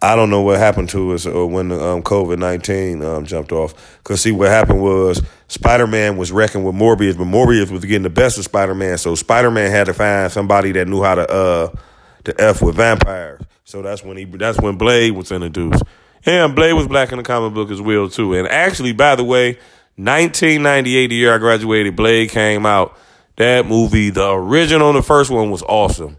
I 0.02 0.16
don't 0.16 0.32
know 0.32 0.42
what 0.42 0.58
happened 0.58 0.90
to 0.90 1.14
us 1.14 1.28
or 1.28 1.44
uh, 1.44 1.46
when 1.46 1.72
um, 1.72 2.02
COVID 2.02 2.40
nineteen 2.40 3.04
um, 3.04 3.24
jumped 3.24 3.52
off. 3.52 4.00
Cause 4.04 4.22
see, 4.22 4.32
what 4.32 4.50
happened 4.50 4.82
was 4.82 5.22
Spider 5.48 5.88
Man 5.88 6.18
was 6.18 6.32
wrecking 6.32 6.64
with 6.64 6.76
Morbius, 6.76 7.18
but 7.18 7.26
Morbius 7.26 7.70
was 7.70 7.86
getting 7.86 8.04
the 8.04 8.10
best 8.10 8.38
of 8.38 8.44
Spider 8.44 8.76
Man. 8.76 8.98
So 8.98 9.16
Spider 9.16 9.52
Man 9.52 9.72
had 9.72 9.86
to 9.86 9.94
find 9.94 10.32
somebody 10.32 10.72
that 10.74 10.88
knew 10.88 11.04
how 11.04 11.16
to 11.16 11.30
uh 11.30 11.70
to 12.24 12.42
f 12.42 12.62
with 12.62 12.76
vampires. 12.76 13.42
So 13.64 13.82
that's 13.82 14.04
when 14.04 14.18
he 14.18 14.26
that's 14.26 14.60
when 14.60 14.78
Blade 14.78 15.12
was 15.12 15.32
introduced. 15.32 15.84
And 16.26 16.56
Blade 16.56 16.74
was 16.74 16.88
black 16.88 17.12
in 17.12 17.18
the 17.18 17.24
comic 17.24 17.54
book 17.54 17.70
as 17.70 17.80
well 17.80 18.10
too. 18.10 18.34
And 18.34 18.48
actually, 18.48 18.94
by 18.94 19.16
the 19.16 19.24
way, 19.24 19.60
1998, 19.98 21.08
the 21.08 21.16
year 21.16 21.36
I 21.36 21.38
graduated, 21.38 21.96
Blade 21.96 22.32
came 22.32 22.66
out. 22.66 22.98
That 23.38 23.68
movie, 23.68 24.10
the 24.10 24.32
original, 24.32 24.94
the 24.94 25.04
first 25.04 25.30
one 25.30 25.52
was 25.52 25.62
awesome. 25.64 26.18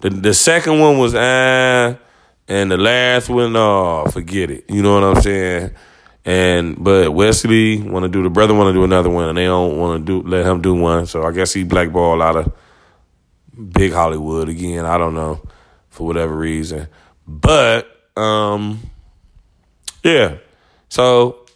The 0.00 0.10
the 0.10 0.34
second 0.34 0.80
one 0.80 0.98
was 0.98 1.14
ah. 1.14 1.18
Uh, 1.20 1.94
and 2.50 2.68
the 2.68 2.76
last 2.76 3.28
one, 3.28 3.54
oh, 3.54 4.06
forget 4.10 4.50
it. 4.50 4.64
You 4.68 4.82
know 4.82 4.94
what 4.94 5.04
I'm 5.04 5.22
saying? 5.22 5.70
And 6.30 6.76
but 6.78 7.10
Wesley 7.10 7.82
want 7.82 8.04
to 8.04 8.08
do 8.08 8.22
the 8.22 8.30
brother 8.30 8.54
want 8.54 8.68
to 8.68 8.72
do 8.72 8.84
another 8.84 9.10
one, 9.10 9.30
and 9.30 9.36
they 9.36 9.46
don't 9.46 9.76
want 9.76 10.06
to 10.06 10.22
do 10.22 10.28
let 10.28 10.46
him 10.46 10.62
do 10.62 10.76
one. 10.76 11.06
So 11.06 11.24
I 11.24 11.32
guess 11.32 11.52
he 11.52 11.64
blackballed 11.64 12.22
out 12.22 12.36
of 12.36 12.52
big 13.72 13.92
Hollywood 13.92 14.48
again. 14.48 14.86
I 14.86 14.96
don't 14.96 15.16
know 15.16 15.42
for 15.88 16.06
whatever 16.06 16.36
reason, 16.36 16.86
but 17.26 17.88
um, 18.16 18.78
yeah. 20.04 20.36
So 20.88 21.46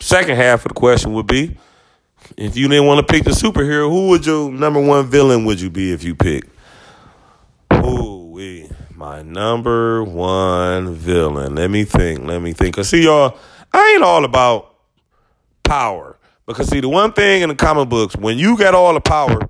second 0.00 0.36
half 0.36 0.64
of 0.64 0.70
the 0.70 0.74
question 0.74 1.12
would 1.12 1.26
be, 1.26 1.58
if 2.38 2.56
you 2.56 2.66
didn't 2.68 2.86
want 2.86 3.06
to 3.06 3.12
pick 3.12 3.24
the 3.24 3.30
superhero, 3.32 3.90
who 3.90 4.08
would 4.08 4.24
your 4.24 4.50
number 4.50 4.80
one 4.80 5.06
villain 5.06 5.44
would 5.44 5.60
you 5.60 5.68
be 5.68 5.92
if 5.92 6.02
you 6.02 6.14
picked? 6.14 6.48
We 7.70 8.70
my 8.96 9.20
number 9.20 10.02
one 10.02 10.94
villain. 10.94 11.56
Let 11.56 11.70
me 11.70 11.84
think. 11.84 12.24
Let 12.24 12.40
me 12.40 12.54
think. 12.54 12.74
Cause 12.76 12.88
see, 12.88 13.04
y'all, 13.04 13.38
I 13.74 13.92
ain't 13.94 14.02
all 14.02 14.24
about 14.24 14.76
power. 15.62 16.16
Because 16.46 16.68
see, 16.68 16.80
the 16.80 16.88
one 16.88 17.12
thing 17.12 17.42
in 17.42 17.48
the 17.48 17.54
comic 17.54 17.88
books, 17.88 18.16
when 18.16 18.38
you 18.38 18.56
got 18.56 18.74
all 18.74 18.94
the 18.94 19.00
power, 19.00 19.48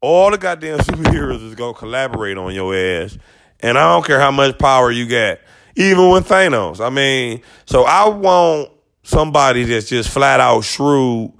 all 0.00 0.30
the 0.30 0.38
goddamn 0.38 0.78
superheroes 0.80 1.44
is 1.44 1.54
gonna 1.54 1.74
collaborate 1.74 2.36
on 2.36 2.54
your 2.54 2.74
ass. 2.74 3.16
And 3.60 3.78
I 3.78 3.92
don't 3.92 4.04
care 4.04 4.20
how 4.20 4.30
much 4.30 4.58
power 4.58 4.90
you 4.90 5.06
got. 5.06 5.38
Even 5.76 6.10
with 6.10 6.28
Thanos. 6.28 6.84
I 6.84 6.90
mean, 6.90 7.42
so 7.64 7.84
I 7.84 8.08
want 8.08 8.70
somebody 9.02 9.64
that's 9.64 9.88
just 9.88 10.10
flat 10.10 10.40
out 10.40 10.62
shrewd 10.62 11.32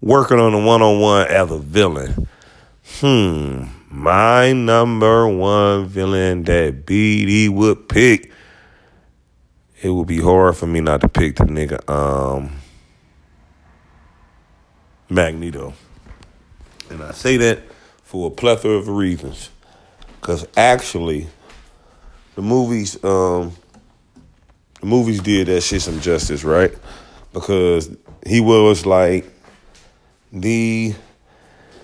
working 0.00 0.38
on 0.38 0.52
a 0.52 0.64
one 0.64 0.82
on 0.82 1.00
one 1.00 1.26
as 1.28 1.50
a 1.50 1.58
villain. 1.58 2.28
Hmm 3.00 3.64
my 3.90 4.52
number 4.52 5.26
one 5.26 5.86
villain 5.86 6.44
that 6.44 6.86
BD 6.86 7.48
would 7.48 7.88
pick, 7.88 8.30
it 9.82 9.90
would 9.90 10.06
be 10.06 10.20
hard 10.20 10.56
for 10.56 10.66
me 10.66 10.80
not 10.80 11.00
to 11.00 11.08
pick 11.08 11.36
the 11.36 11.44
nigga. 11.44 11.88
Um, 11.88 12.52
Magneto. 15.08 15.74
And 16.88 17.02
I 17.02 17.12
say 17.12 17.36
that 17.38 17.60
for 18.02 18.28
a 18.28 18.30
plethora 18.30 18.72
of 18.72 18.88
reasons. 18.88 19.50
Because 20.20 20.46
actually, 20.56 21.26
the 22.36 22.42
movies, 22.42 23.02
um, 23.04 23.52
the 24.80 24.86
movies 24.86 25.20
did 25.20 25.48
that 25.48 25.62
shit 25.62 25.82
some 25.82 26.00
justice, 26.00 26.44
right? 26.44 26.72
Because 27.32 27.94
he 28.26 28.40
was 28.40 28.84
like 28.86 29.26
the 30.32 30.94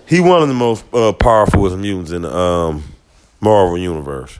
he 0.05 0.19
one 0.21 0.41
of 0.41 0.47
the 0.47 0.53
most 0.53 0.85
uh, 0.93 1.11
powerful 1.13 1.75
mutants 1.75 2.11
in 2.11 2.21
the 2.21 2.33
um, 2.33 2.83
Marvel 3.41 3.77
universe. 3.77 4.39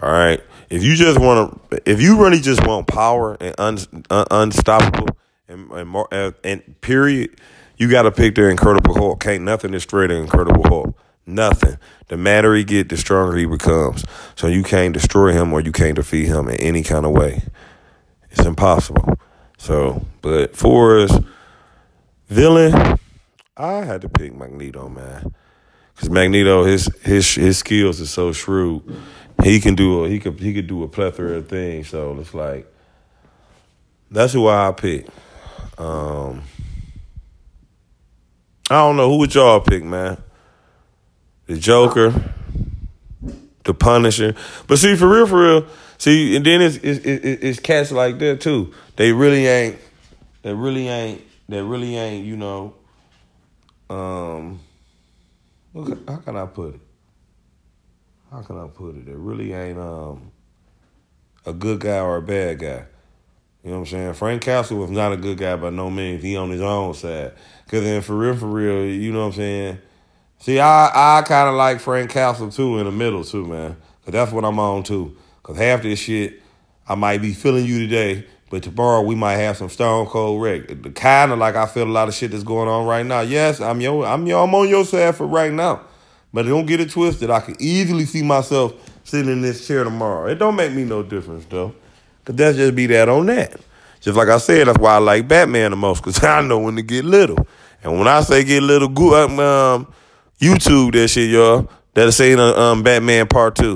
All 0.00 0.10
right, 0.10 0.40
if 0.70 0.82
you 0.82 0.96
just 0.96 1.18
want 1.20 1.70
to, 1.70 1.90
if 1.90 2.00
you 2.00 2.22
really 2.22 2.40
just 2.40 2.66
want 2.66 2.86
power 2.86 3.36
and 3.40 3.54
un, 3.58 3.78
un, 4.10 4.26
unstoppable 4.30 5.08
and 5.48 5.70
and, 5.70 5.94
and, 5.94 5.96
uh, 6.12 6.32
and 6.44 6.80
period, 6.80 7.40
you 7.76 7.90
got 7.90 8.02
to 8.02 8.12
pick 8.12 8.34
the 8.34 8.48
Incredible 8.48 8.94
Hulk. 8.94 9.20
Can't 9.20 9.42
nothing 9.44 9.70
destroy 9.70 10.06
the 10.06 10.16
Incredible 10.16 10.62
Hulk. 10.64 10.96
Nothing. 11.26 11.76
The 12.08 12.16
madder 12.16 12.54
he 12.54 12.64
get, 12.64 12.88
the 12.88 12.96
stronger 12.96 13.36
he 13.36 13.46
becomes. 13.46 14.04
So 14.36 14.46
you 14.46 14.62
can't 14.62 14.94
destroy 14.94 15.32
him 15.32 15.52
or 15.52 15.60
you 15.60 15.72
can't 15.72 15.96
defeat 15.96 16.26
him 16.26 16.48
in 16.48 16.56
any 16.56 16.82
kind 16.82 17.04
of 17.04 17.12
way. 17.12 17.42
It's 18.30 18.46
impossible. 18.46 19.18
So, 19.58 20.06
but 20.22 20.56
for 20.56 21.00
us, 21.00 21.18
villain, 22.28 22.98
I 23.56 23.84
had 23.84 24.02
to 24.02 24.08
pick 24.08 24.34
Magneto, 24.34 24.88
man. 24.88 25.34
Cause 25.96 26.10
Magneto, 26.10 26.64
his 26.64 26.90
his 27.02 27.34
his 27.34 27.58
skills 27.58 28.02
are 28.02 28.06
so 28.06 28.30
shrewd. 28.30 28.82
He 29.42 29.60
can 29.60 29.74
do 29.74 30.04
a, 30.04 30.08
he 30.08 30.18
could 30.18 30.40
he 30.40 30.54
could 30.54 30.66
do 30.66 30.82
a 30.82 30.88
plethora 30.88 31.36
of 31.36 31.48
things. 31.48 31.88
So 31.88 32.18
it's 32.18 32.34
like 32.34 32.66
that's 34.10 34.32
who 34.32 34.48
I 34.48 34.72
pick. 34.72 35.06
Um, 35.78 36.42
I 38.70 38.76
don't 38.76 38.96
know 38.96 39.10
who 39.10 39.18
would 39.18 39.34
y'all 39.34 39.60
pick, 39.60 39.84
man. 39.84 40.16
The 41.46 41.56
Joker, 41.56 42.34
the 43.64 43.74
Punisher, 43.74 44.34
but 44.66 44.78
see 44.78 44.96
for 44.96 45.08
real, 45.08 45.26
for 45.26 45.42
real. 45.42 45.66
See, 45.98 46.36
and 46.36 46.44
then 46.44 46.62
it's 46.62 46.76
it's, 46.76 47.00
it's 47.04 47.60
cats 47.60 47.92
like 47.92 48.18
that 48.18 48.40
too. 48.40 48.74
They 48.96 49.12
really 49.12 49.46
ain't. 49.46 49.78
They 50.42 50.54
really 50.54 50.88
ain't. 50.88 51.22
They 51.48 51.62
really 51.62 51.96
ain't. 51.96 52.26
You 52.26 52.36
know. 52.36 52.74
Um. 53.88 54.60
How 55.74 56.16
can 56.16 56.36
I 56.36 56.46
put 56.46 56.74
it? 56.74 56.80
How 58.36 58.42
can 58.42 58.58
I 58.58 58.66
put 58.66 58.96
it? 58.96 59.08
It 59.08 59.16
really 59.16 59.54
ain't 59.54 59.78
um 59.78 60.30
a 61.46 61.54
good 61.54 61.80
guy 61.80 62.00
or 62.00 62.16
a 62.16 62.22
bad 62.22 62.58
guy. 62.58 62.84
You 63.64 63.70
know 63.70 63.78
what 63.78 63.78
I'm 63.78 63.86
saying? 63.86 64.12
Frank 64.12 64.42
Castle 64.42 64.76
was 64.76 64.90
not 64.90 65.14
a 65.14 65.16
good 65.16 65.38
guy 65.38 65.56
by 65.56 65.70
no 65.70 65.88
means. 65.88 66.22
He 66.22 66.36
on 66.36 66.50
his 66.50 66.60
own 66.60 66.92
side. 66.92 67.32
Cause 67.66 67.82
then 67.82 68.02
for 68.02 68.14
real, 68.14 68.36
for 68.36 68.46
real, 68.46 68.84
you 68.84 69.10
know 69.10 69.20
what 69.20 69.26
I'm 69.28 69.32
saying? 69.32 69.78
See, 70.38 70.60
I 70.60 71.18
I 71.18 71.22
kind 71.22 71.48
of 71.48 71.54
like 71.54 71.80
Frank 71.80 72.10
Castle 72.10 72.50
too 72.50 72.76
in 72.76 72.84
the 72.84 72.92
middle 72.92 73.24
too, 73.24 73.46
man. 73.46 73.74
Cause 74.04 74.12
that's 74.12 74.32
what 74.32 74.44
I'm 74.44 74.58
on 74.58 74.82
too. 74.82 75.16
Cause 75.42 75.56
half 75.56 75.80
this 75.80 76.00
shit, 76.00 76.42
I 76.86 76.94
might 76.94 77.22
be 77.22 77.32
feeling 77.32 77.64
you 77.64 77.78
today, 77.88 78.26
but 78.50 78.62
tomorrow 78.62 79.00
we 79.00 79.14
might 79.14 79.36
have 79.36 79.56
some 79.56 79.70
stone 79.70 80.08
cold 80.08 80.42
wreck. 80.42 80.94
Kind 80.94 81.32
of 81.32 81.38
like 81.38 81.56
I 81.56 81.64
feel 81.64 81.84
a 81.84 81.90
lot 81.90 82.08
of 82.08 82.14
shit 82.14 82.32
that's 82.32 82.44
going 82.44 82.68
on 82.68 82.86
right 82.86 83.06
now. 83.06 83.20
Yes, 83.22 83.62
I'm 83.62 83.80
your, 83.80 84.04
I'm 84.04 84.26
your, 84.26 84.44
I'm 84.44 84.54
on 84.54 84.68
your 84.68 84.84
side 84.84 85.16
for 85.16 85.26
right 85.26 85.54
now, 85.54 85.85
but 86.36 86.44
don't 86.44 86.66
get 86.66 86.80
it 86.80 86.90
twisted. 86.90 87.30
I 87.30 87.40
can 87.40 87.56
easily 87.58 88.04
see 88.04 88.22
myself 88.22 88.74
sitting 89.04 89.32
in 89.32 89.40
this 89.40 89.66
chair 89.66 89.84
tomorrow. 89.84 90.26
It 90.26 90.34
don't 90.34 90.54
make 90.54 90.70
me 90.70 90.84
no 90.84 91.02
difference 91.02 91.46
though, 91.46 91.74
cause 92.26 92.36
that's 92.36 92.58
just 92.58 92.74
be 92.74 92.84
that 92.88 93.08
on 93.08 93.24
that. 93.24 93.58
Just 94.02 94.18
like 94.18 94.28
I 94.28 94.36
said, 94.36 94.66
that's 94.66 94.78
why 94.78 94.96
I 94.96 94.98
like 94.98 95.26
Batman 95.26 95.70
the 95.70 95.78
most, 95.78 96.02
cause 96.02 96.22
I 96.24 96.42
know 96.42 96.58
when 96.58 96.76
to 96.76 96.82
get 96.82 97.06
little. 97.06 97.38
And 97.82 97.98
when 97.98 98.06
I 98.06 98.20
say 98.20 98.44
get 98.44 98.62
little, 98.62 98.88
go 98.88 99.14
um, 99.24 99.90
YouTube 100.38 100.92
that 100.92 101.08
shit, 101.08 101.30
y'all. 101.30 101.70
That'll 101.94 102.12
say 102.12 102.34
um, 102.34 102.82
Batman 102.82 103.28
Part 103.28 103.56
Two 103.56 103.74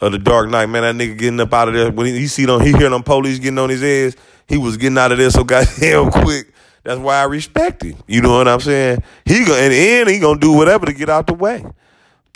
of 0.00 0.10
the 0.10 0.18
Dark 0.18 0.50
Knight, 0.50 0.66
man, 0.66 0.82
that 0.82 1.00
nigga 1.00 1.16
getting 1.16 1.38
up 1.38 1.54
out 1.54 1.68
of 1.68 1.74
there. 1.74 1.92
When 1.92 2.06
he, 2.06 2.18
he 2.18 2.26
see 2.26 2.46
them, 2.46 2.62
he 2.62 2.72
hear 2.72 2.90
them 2.90 3.04
police 3.04 3.38
getting 3.38 3.58
on 3.58 3.70
his 3.70 3.84
ass. 3.84 4.20
He 4.48 4.58
was 4.58 4.76
getting 4.76 4.98
out 4.98 5.12
of 5.12 5.18
there 5.18 5.30
so 5.30 5.44
goddamn 5.44 6.10
quick. 6.10 6.52
That's 6.82 6.98
why 6.98 7.18
I 7.20 7.26
respect 7.26 7.84
him. 7.84 7.96
You 8.08 8.22
know 8.22 8.38
what 8.38 8.48
I'm 8.48 8.58
saying? 8.58 9.04
He 9.24 9.44
go 9.44 9.56
in 9.56 9.70
the 9.70 9.78
end, 9.78 10.10
he 10.10 10.18
gonna 10.18 10.40
do 10.40 10.50
whatever 10.50 10.86
to 10.86 10.92
get 10.92 11.08
out 11.08 11.28
the 11.28 11.34
way. 11.34 11.64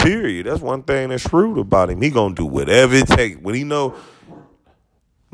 Period. 0.07 0.47
That's 0.47 0.61
one 0.61 0.85
thing 0.85 1.09
that's 1.09 1.29
shrewd 1.29 1.59
about 1.59 1.91
him. 1.91 2.01
He 2.01 2.11
gonna 2.11 2.33
do 2.33 2.47
whatever 2.47 2.95
it 2.95 3.09
takes. 3.09 3.41
When 3.41 3.57
he 3.57 3.65
know, 3.65 3.97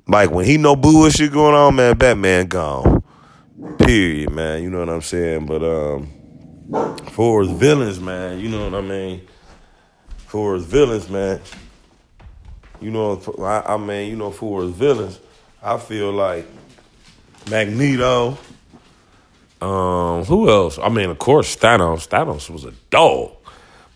like 0.08 0.30
when 0.30 0.46
he 0.46 0.56
know 0.56 0.76
bullshit 0.76 1.30
going 1.30 1.54
on, 1.54 1.76
man, 1.76 1.98
Batman 1.98 2.46
gone. 2.46 3.04
Period, 3.78 4.30
man. 4.30 4.62
You 4.62 4.70
know 4.70 4.78
what 4.78 4.88
I'm 4.88 5.02
saying? 5.02 5.44
But 5.44 5.62
um, 5.62 6.08
for 7.10 7.42
his 7.42 7.52
villains, 7.52 8.00
man, 8.00 8.40
you 8.40 8.48
know 8.48 8.64
what 8.64 8.74
I 8.74 8.80
mean. 8.80 9.28
For 10.16 10.54
his 10.54 10.64
villains, 10.64 11.10
man, 11.10 11.38
you 12.80 12.90
know, 12.90 13.20
I, 13.40 13.74
I 13.74 13.76
mean, 13.76 14.08
you 14.08 14.16
know, 14.16 14.30
for 14.30 14.62
his 14.62 14.72
villains, 14.72 15.20
I 15.62 15.76
feel 15.76 16.12
like 16.12 16.46
Magneto. 17.50 18.38
Um, 19.60 20.24
who 20.24 20.48
else? 20.48 20.78
I 20.78 20.88
mean, 20.88 21.10
of 21.10 21.18
course, 21.18 21.56
Thanos. 21.56 22.08
Thanos 22.08 22.48
was 22.48 22.64
a 22.64 22.72
dog, 22.88 23.32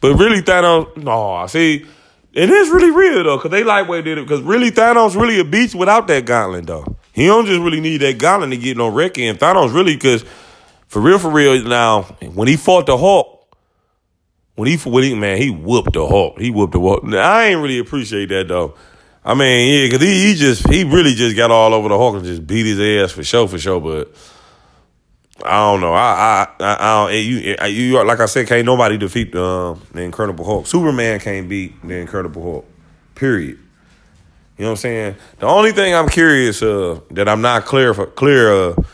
but 0.00 0.14
really, 0.14 0.42
Thanos. 0.42 0.96
No, 0.96 1.32
I 1.32 1.46
see, 1.46 1.86
it 2.32 2.50
is 2.50 2.68
really 2.68 2.90
real 2.90 3.24
though, 3.24 3.38
cause 3.38 3.50
they 3.50 3.64
lightweight 3.64 4.04
did 4.04 4.18
it. 4.18 4.28
Cause 4.28 4.40
really, 4.42 4.70
Thanos 4.70 5.14
really 5.20 5.40
a 5.40 5.44
beast 5.44 5.74
without 5.74 6.06
that 6.08 6.26
gauntlet 6.26 6.66
though. 6.66 6.96
He 7.12 7.26
don't 7.26 7.46
just 7.46 7.60
really 7.60 7.80
need 7.80 7.98
that 7.98 8.18
gauntlet 8.18 8.50
to 8.50 8.56
get 8.58 8.76
no 8.76 8.88
wreck 8.88 9.16
in. 9.18 9.36
Thanos 9.36 9.74
really, 9.74 9.96
cause 9.96 10.24
for 10.86 11.00
real, 11.00 11.18
for 11.18 11.30
real, 11.30 11.62
now 11.64 12.02
when 12.34 12.48
he 12.48 12.56
fought 12.56 12.86
the 12.86 12.96
Hulk, 12.96 13.36
when 14.54 14.68
he, 14.68 14.76
when 14.76 15.04
he, 15.04 15.14
man, 15.14 15.38
he 15.38 15.50
whooped 15.50 15.92
the 15.92 16.06
Hulk. 16.06 16.38
He 16.38 16.50
whooped 16.50 16.72
the 16.72 16.80
Hulk. 16.80 17.04
I 17.14 17.46
ain't 17.46 17.60
really 17.60 17.78
appreciate 17.78 18.30
that 18.30 18.48
though. 18.48 18.74
I 19.24 19.34
mean, 19.34 19.72
yeah, 19.72 19.86
because 19.86 20.06
he, 20.06 20.28
he 20.28 20.34
just, 20.34 20.68
he 20.68 20.84
really 20.84 21.14
just 21.14 21.36
got 21.36 21.50
all 21.50 21.74
over 21.74 21.88
the 21.88 21.98
Hulk 21.98 22.16
and 22.16 22.24
just 22.24 22.46
beat 22.46 22.64
his 22.64 22.80
ass 22.80 23.12
for 23.12 23.24
sure, 23.24 23.48
for 23.48 23.58
sure. 23.58 23.80
But 23.80 24.14
I 25.44 25.58
don't 25.58 25.80
know. 25.80 25.92
I, 25.92 26.48
I, 26.58 26.64
I, 26.64 26.76
I 26.80 27.06
don't, 27.06 27.14
you, 27.14 27.56
you, 27.68 28.04
like 28.04 28.20
I 28.20 28.26
said, 28.26 28.46
can't 28.46 28.64
nobody 28.64 28.96
defeat 28.96 29.34
uh, 29.34 29.74
the 29.92 30.02
Incredible 30.02 30.44
Hulk. 30.44 30.66
Superman 30.66 31.20
can't 31.20 31.48
beat 31.48 31.80
the 31.86 31.94
Incredible 31.94 32.42
Hulk. 32.42 32.66
Period. 33.14 33.58
You 34.56 34.64
know 34.64 34.68
what 34.68 34.70
I'm 34.70 34.76
saying? 34.76 35.16
The 35.38 35.46
only 35.46 35.72
thing 35.72 35.94
I'm 35.94 36.08
curious 36.08 36.62
of 36.62 37.04
that 37.10 37.28
I'm 37.28 37.42
not 37.42 37.66
clear 37.66 37.92
for, 37.92 38.06
clear 38.06 38.50
of 38.50 38.86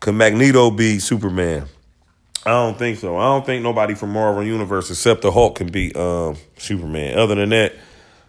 can 0.00 0.16
Magneto 0.16 0.70
beat 0.70 1.00
Superman? 1.00 1.66
I 2.44 2.50
don't 2.50 2.78
think 2.78 2.98
so. 2.98 3.16
I 3.16 3.24
don't 3.24 3.44
think 3.44 3.62
nobody 3.62 3.94
from 3.94 4.10
Marvel 4.12 4.44
Universe 4.44 4.90
except 4.90 5.22
the 5.22 5.32
Hulk 5.32 5.56
can 5.56 5.68
beat 5.68 5.96
um, 5.96 6.36
Superman. 6.58 7.18
Other 7.18 7.34
than 7.34 7.48
that, 7.48 7.74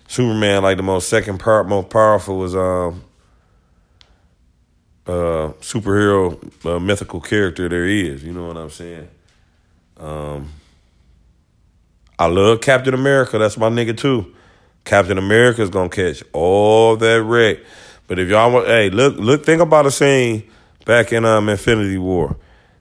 Superman, 0.07 0.63
like 0.63 0.77
the 0.77 0.83
most 0.83 1.09
second 1.09 1.39
part, 1.39 1.67
most 1.67 1.89
powerful 1.89 2.39
was 2.39 2.55
um, 2.55 3.03
uh, 5.07 5.53
superhero 5.61 6.37
uh, 6.65 6.79
mythical 6.79 7.21
character 7.21 7.69
there 7.69 7.85
is. 7.85 8.23
You 8.23 8.33
know 8.33 8.47
what 8.47 8.57
I'm 8.57 8.69
saying? 8.69 9.07
Um, 9.97 10.51
I 12.19 12.27
love 12.27 12.61
Captain 12.61 12.93
America. 12.93 13.37
That's 13.37 13.57
my 13.57 13.69
nigga 13.69 13.97
too. 13.97 14.33
Captain 14.83 15.17
America 15.17 15.61
is 15.61 15.69
gonna 15.69 15.89
catch 15.89 16.23
all 16.33 16.95
that 16.97 17.21
wreck. 17.23 17.59
But 18.07 18.19
if 18.19 18.29
y'all 18.29 18.51
want, 18.51 18.67
hey, 18.67 18.89
look, 18.89 19.17
look, 19.17 19.45
think 19.45 19.61
about 19.61 19.85
a 19.85 19.91
scene 19.91 20.49
back 20.85 21.11
in 21.11 21.25
um, 21.25 21.49
Infinity 21.49 21.97
War 21.97 22.37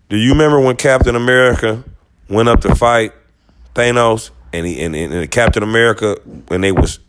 do 0.09 0.16
you 0.16 0.33
remember 0.33 0.61
when 0.61 0.76
Captain 0.76 1.16
America 1.16 1.83
went 2.28 2.49
up 2.49 2.61
to 2.61 2.75
fight 2.75 3.12
Thanos 3.75 4.30
and 4.52 4.66
he 4.66 4.80
and, 4.80 4.95
and 4.95 5.30
Captain 5.30 5.62
America 5.62 6.16
when 6.49 6.61
they 6.61 6.73
was 6.73 7.00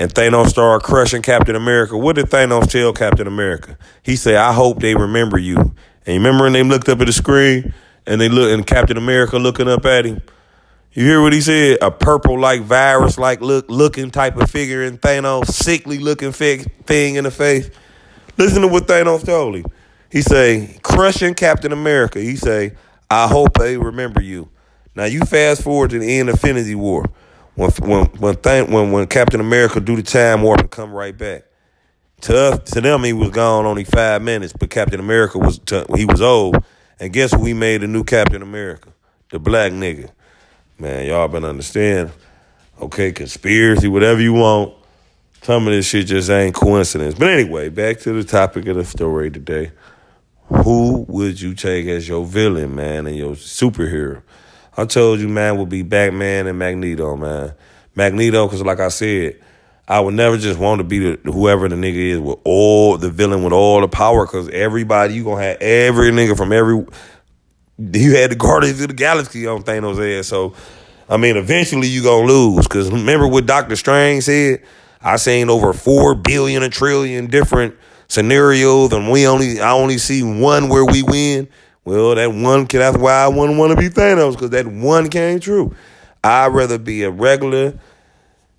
and 0.00 0.12
Thanos 0.12 0.48
started 0.48 0.84
crushing 0.84 1.20
Captain 1.20 1.54
America? 1.54 1.96
What 1.96 2.16
did 2.16 2.26
Thanos 2.26 2.70
tell 2.70 2.92
Captain 2.92 3.26
America? 3.26 3.76
He 4.02 4.16
said, 4.16 4.36
"I 4.36 4.52
hope 4.52 4.80
they 4.80 4.94
remember 4.94 5.38
you." 5.38 5.56
And 5.58 5.74
you 6.06 6.14
remember 6.14 6.44
when 6.44 6.54
they 6.54 6.62
looked 6.62 6.88
up 6.88 7.00
at 7.00 7.06
the 7.06 7.12
screen 7.12 7.74
and 8.06 8.18
they 8.20 8.30
look 8.30 8.50
and 8.50 8.66
Captain 8.66 8.96
America 8.96 9.38
looking 9.38 9.68
up 9.68 9.84
at 9.84 10.06
him. 10.06 10.22
You 10.92 11.04
hear 11.04 11.20
what 11.20 11.34
he 11.34 11.40
said? 11.42 11.78
A 11.82 11.90
purple 11.90 12.40
like 12.40 12.62
virus 12.62 13.18
like 13.18 13.42
look 13.42 13.66
looking 13.68 14.10
type 14.10 14.36
of 14.38 14.50
figure 14.50 14.82
in 14.82 14.98
Thanos, 14.98 15.46
sickly 15.46 15.98
looking 15.98 16.32
thing 16.32 17.14
in 17.14 17.24
the 17.24 17.30
face. 17.30 17.70
Listen 18.38 18.62
to 18.62 18.68
what 18.68 18.86
Thanos 18.86 19.24
told 19.24 19.56
him. 19.56 19.66
He 20.10 20.22
say, 20.22 20.78
crushing 20.82 21.34
Captain 21.34 21.72
America. 21.72 22.18
He 22.18 22.34
say, 22.34 22.72
I 23.08 23.28
hope 23.28 23.58
they 23.58 23.76
remember 23.76 24.20
you. 24.22 24.48
Now 24.96 25.04
you 25.04 25.20
fast 25.20 25.62
forward 25.62 25.90
to 25.90 26.00
the 26.00 26.18
end 26.18 26.28
of 26.30 26.36
Infinity 26.36 26.74
War. 26.74 27.04
When 27.54 27.70
when 27.70 28.06
when 28.06 28.36
th- 28.36 28.68
when 28.68 28.92
when 28.92 29.06
Captain 29.06 29.40
America 29.40 29.80
do 29.80 29.96
the 29.96 30.02
time 30.02 30.42
warp 30.42 30.60
and 30.60 30.70
come 30.70 30.92
right 30.92 31.16
back. 31.16 31.44
To 32.22 32.36
us, 32.36 32.70
to 32.72 32.80
them, 32.82 33.02
he 33.04 33.12
was 33.14 33.30
gone 33.30 33.64
only 33.64 33.84
five 33.84 34.20
minutes, 34.22 34.52
but 34.52 34.68
Captain 34.70 35.00
America 35.00 35.38
was 35.38 35.58
t- 35.58 35.84
he 35.96 36.04
was 36.04 36.20
old. 36.20 36.62
And 36.98 37.12
guess 37.12 37.32
who 37.32 37.40
we 37.40 37.54
made 37.54 37.82
a 37.82 37.86
new 37.86 38.04
Captain 38.04 38.42
America? 38.42 38.92
The 39.30 39.38
black 39.38 39.72
nigga. 39.72 40.10
Man, 40.78 41.06
y'all 41.06 41.28
been 41.28 41.44
understand. 41.44 42.10
Okay, 42.80 43.12
conspiracy, 43.12 43.88
whatever 43.88 44.20
you 44.20 44.34
want. 44.34 44.74
Some 45.42 45.66
of 45.66 45.72
this 45.72 45.86
shit 45.86 46.06
just 46.06 46.28
ain't 46.28 46.54
coincidence. 46.54 47.14
But 47.14 47.28
anyway, 47.30 47.70
back 47.70 48.00
to 48.00 48.12
the 48.12 48.24
topic 48.24 48.66
of 48.66 48.76
the 48.76 48.84
story 48.84 49.30
today. 49.30 49.72
who 50.48 51.06
would 51.08 51.40
you 51.40 51.54
take 51.54 51.86
as 51.86 52.08
your 52.08 52.26
villain, 52.26 52.74
man, 52.74 53.06
and 53.06 53.16
your 53.16 53.32
superhero? 53.34 54.22
I 54.76 54.84
told 54.84 55.20
you, 55.20 55.28
man, 55.28 55.56
would 55.58 55.68
be 55.68 55.82
Batman 55.82 56.46
and 56.46 56.58
Magneto, 56.58 57.16
man. 57.16 57.54
Magneto, 57.94 58.46
because 58.46 58.62
like 58.62 58.80
I 58.80 58.88
said, 58.88 59.40
I 59.88 60.00
would 60.00 60.14
never 60.14 60.36
just 60.36 60.58
want 60.58 60.78
to 60.78 60.84
be 60.84 60.98
the, 60.98 61.32
whoever 61.32 61.68
the 61.68 61.76
nigga 61.76 61.96
is 61.96 62.18
with 62.20 62.38
all 62.44 62.96
the 62.96 63.10
villain 63.10 63.42
with 63.42 63.52
all 63.52 63.80
the 63.80 63.88
power, 63.88 64.26
because 64.26 64.48
everybody, 64.50 65.14
you 65.14 65.24
to 65.24 65.36
have 65.36 65.56
every 65.60 66.10
nigga 66.10 66.36
from 66.36 66.52
every. 66.52 66.86
You 67.78 68.16
had 68.16 68.30
the 68.30 68.36
Guardians 68.36 68.80
of 68.80 68.88
the 68.88 68.94
Galaxy 68.94 69.46
on 69.46 69.62
Thanos' 69.62 70.18
ass, 70.20 70.28
so. 70.28 70.54
I 71.10 71.16
mean, 71.16 71.36
eventually 71.36 71.88
you 71.88 72.04
gonna 72.04 72.24
lose. 72.24 72.68
Cause 72.68 72.88
remember 72.88 73.26
what 73.26 73.44
Doctor 73.44 73.74
Strange 73.74 74.22
said? 74.22 74.62
I 75.02 75.16
seen 75.16 75.50
over 75.50 75.72
four 75.72 76.14
billion, 76.14 76.62
a 76.62 76.68
trillion 76.68 77.26
different 77.26 77.74
scenarios, 78.06 78.92
and 78.92 79.10
we 79.10 79.26
only 79.26 79.60
I 79.60 79.72
only 79.72 79.98
see 79.98 80.22
one 80.22 80.68
where 80.68 80.84
we 80.84 81.02
win. 81.02 81.48
Well, 81.84 82.14
that 82.14 82.32
one 82.32 82.66
that's 82.66 82.98
why 82.98 83.12
I 83.12 83.28
wouldn't 83.28 83.58
want 83.58 83.72
to 83.72 83.76
be 83.76 83.88
Thanos, 83.88 84.32
because 84.32 84.50
that 84.50 84.66
one 84.66 85.08
came 85.08 85.40
true. 85.40 85.74
I'd 86.22 86.48
rather 86.48 86.78
be 86.78 87.02
a 87.02 87.10
regular 87.10 87.78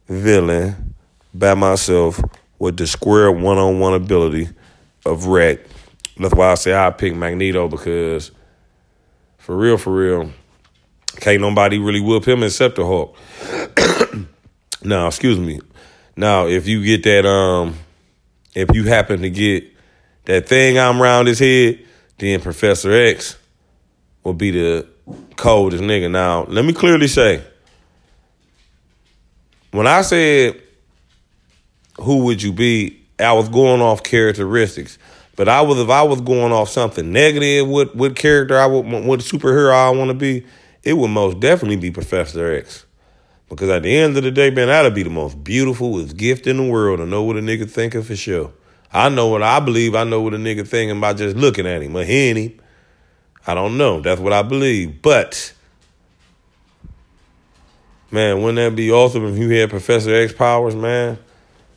villain 0.07 0.95
by 1.33 1.53
myself 1.53 2.19
with 2.59 2.77
the 2.77 2.87
square 2.87 3.31
one 3.31 3.57
on 3.57 3.79
one 3.79 3.93
ability 3.93 4.49
of 5.05 5.27
Wreck. 5.27 5.59
That's 6.17 6.33
why 6.33 6.51
I 6.51 6.55
say 6.55 6.73
I 6.73 6.89
pick 6.91 7.15
Magneto 7.15 7.67
because 7.67 8.31
for 9.37 9.55
real, 9.55 9.77
for 9.77 9.93
real, 9.93 10.31
can't 11.17 11.41
nobody 11.41 11.77
really 11.77 12.01
whoop 12.01 12.27
him 12.27 12.43
except 12.43 12.75
the 12.75 12.85
Hulk. 12.85 13.15
now, 14.83 15.07
excuse 15.07 15.39
me. 15.39 15.59
Now, 16.15 16.47
if 16.47 16.67
you 16.67 16.83
get 16.83 17.03
that 17.03 17.25
um 17.27 17.75
if 18.53 18.75
you 18.75 18.83
happen 18.83 19.21
to 19.21 19.29
get 19.29 19.65
that 20.25 20.47
thing 20.47 20.77
I'm 20.77 21.01
around 21.01 21.27
his 21.27 21.39
head, 21.39 21.79
then 22.21 22.39
Professor 22.39 22.91
X 22.93 23.37
will 24.23 24.33
be 24.33 24.51
the 24.51 24.87
coldest 25.35 25.83
nigga. 25.83 26.09
Now, 26.09 26.45
let 26.45 26.63
me 26.63 26.71
clearly 26.71 27.07
say, 27.07 27.43
when 29.71 29.87
I 29.87 30.01
said 30.01 30.61
who 31.99 32.25
would 32.25 32.41
you 32.41 32.53
be, 32.53 33.01
I 33.19 33.33
was 33.33 33.49
going 33.49 33.81
off 33.81 34.03
characteristics. 34.03 34.97
But 35.35 35.47
I 35.49 35.61
was 35.61 35.79
if 35.79 35.89
I 35.89 36.03
was 36.03 36.21
going 36.21 36.51
off 36.51 36.69
something 36.69 37.11
negative, 37.11 37.67
what 37.67 37.95
what 37.95 38.15
character 38.15 38.57
I 38.57 38.65
would 38.65 38.85
what 39.05 39.19
superhero 39.21 39.73
I 39.73 39.89
want 39.89 40.09
to 40.09 40.13
be, 40.13 40.45
it 40.83 40.93
would 40.93 41.09
most 41.09 41.39
definitely 41.39 41.77
be 41.77 41.91
Professor 41.91 42.53
X. 42.53 42.85
Because 43.49 43.69
at 43.69 43.83
the 43.83 43.95
end 43.95 44.15
of 44.15 44.23
the 44.23 44.31
day, 44.31 44.49
man, 44.49 44.67
that'll 44.67 44.91
be 44.91 45.03
the 45.03 45.09
most 45.09 45.43
beautiful 45.43 46.03
gift 46.05 46.47
in 46.47 46.57
the 46.57 46.63
world 46.63 46.99
to 46.99 47.05
know 47.05 47.23
what 47.23 47.37
a 47.37 47.41
nigga 47.41 47.69
thinking 47.69 48.03
for 48.03 48.15
sure. 48.15 48.53
I 48.93 49.09
know 49.09 49.27
what 49.27 49.43
I 49.43 49.59
believe. 49.59 49.95
I 49.95 50.03
know 50.03 50.21
what 50.21 50.33
a 50.33 50.37
nigga 50.37 50.67
thinking 50.67 50.99
by 50.99 51.13
just 51.13 51.35
looking 51.37 51.65
at 51.65 51.81
him 51.81 51.95
or 51.95 52.03
hearing 52.03 52.43
him. 52.43 52.59
I 53.47 53.53
don't 53.53 53.77
know. 53.77 54.01
That's 54.01 54.21
what 54.21 54.33
I 54.33 54.43
believe. 54.43 55.01
But 55.01 55.53
man, 58.11 58.41
wouldn't 58.41 58.57
that 58.57 58.75
be 58.75 58.91
awesome 58.91 59.25
if 59.25 59.37
you 59.37 59.49
had 59.49 59.69
Professor 59.69 60.13
X 60.13 60.33
powers, 60.33 60.75
man? 60.75 61.17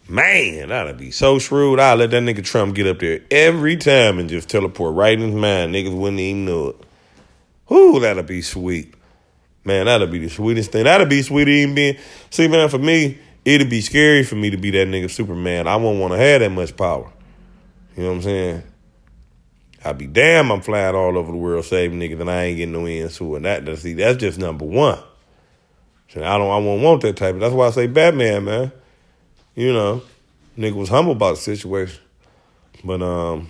Man, 0.07 0.69
that'd 0.69 0.99
be 0.99 1.11
so 1.11 1.39
shrewd. 1.39 1.81
I'd 1.81 1.99
let 1.99 2.11
that 2.11 2.23
nigga 2.23 2.45
Trump 2.45 2.75
get 2.75 2.87
up 2.87 2.99
there 2.99 3.21
every 3.31 3.77
time 3.77 4.19
and 4.19 4.29
just 4.29 4.51
teleport 4.51 4.95
right 4.95 5.15
in 5.19 5.31
his 5.31 5.35
mind. 5.35 5.75
Niggas 5.75 5.97
wouldn't 5.97 6.21
even 6.21 6.45
know 6.45 6.69
it. 6.69 6.77
Whoo, 7.69 8.01
that'd 8.01 8.27
be 8.27 8.43
sweet. 8.43 8.95
Man, 9.65 9.87
that'd 9.87 10.11
be 10.11 10.19
the 10.19 10.29
sweetest 10.29 10.73
thing. 10.73 10.85
That'd 10.85 11.09
be 11.09 11.23
sweet 11.23 11.49
even 11.49 11.75
being. 11.75 11.97
See, 12.29 12.49
man, 12.49 12.69
for 12.69 12.77
me, 12.79 13.19
it'd 13.45 13.71
be 13.71 13.81
scary 13.81 14.25
for 14.25 14.37
me 14.37 14.51
to 14.51 14.57
be 14.57 14.71
that 14.71 14.89
nigga 14.89 15.11
Superman. 15.11 15.69
I 15.69 15.77
wouldn't 15.77 16.01
want 16.01 16.13
to 16.13 16.19
have 16.19 16.41
that 16.41 16.51
much 16.51 16.77
power. 16.77 17.11
You 17.97 18.03
know 18.03 18.09
what 18.11 18.17
I'm 18.17 18.23
saying? 18.23 18.63
I'd 19.85 19.99
be 19.99 20.07
damn 20.07 20.51
I'm 20.51 20.63
flying 20.63 20.95
all 20.95 21.19
over 21.19 21.31
the 21.31 21.39
world 21.39 21.65
saving 21.65 22.01
niggas 22.01 22.21
and 22.21 22.31
I 22.31 22.45
ain't 22.45 22.57
getting 22.57 22.73
no 22.73 22.87
answer. 22.87 23.37
And 23.37 23.45
that, 23.45 23.79
see, 23.79 23.93
that's 23.95 24.19
just 24.19 24.39
number 24.39 24.65
one. 24.65 24.99
So 26.09 26.23
I 26.23 26.39
don't, 26.39 26.51
I 26.51 26.59
won't 26.59 26.83
want 26.83 27.03
that 27.03 27.17
type 27.17 27.35
of, 27.35 27.41
that's 27.41 27.53
why 27.53 27.67
I 27.67 27.71
say 27.71 27.87
Batman, 27.87 28.45
man. 28.45 28.73
You 29.55 29.73
know, 29.73 30.03
nigga 30.57 30.75
was 30.75 30.89
humble 30.89 31.13
about 31.13 31.37
the 31.37 31.43
situation. 31.43 32.01
But, 32.83 33.03
um, 33.03 33.49